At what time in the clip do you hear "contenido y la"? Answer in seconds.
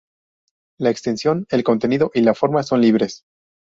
1.63-2.33